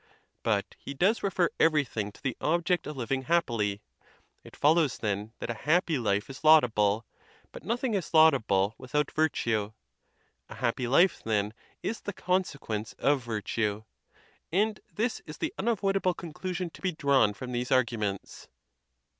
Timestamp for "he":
0.79-0.95